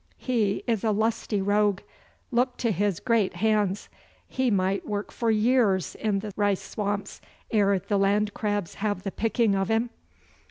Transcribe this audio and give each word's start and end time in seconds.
He 0.17 0.63
is 0.65 0.83
a 0.83 0.89
lusty 0.89 1.43
rogue. 1.43 1.81
Look 2.31 2.57
to 2.57 2.71
his 2.71 2.99
great 2.99 3.35
hands. 3.35 3.87
He 4.27 4.49
might 4.49 4.83
work 4.87 5.11
for 5.11 5.29
years 5.29 5.93
in 5.93 6.21
the 6.21 6.33
rice 6.35 6.63
swamps 6.63 7.21
ere 7.51 7.77
the 7.77 7.99
land 7.99 8.33
crabs 8.33 8.73
have 8.81 9.03
the 9.03 9.11
picking 9.11 9.53
of 9.53 9.67
him. 9.69 9.91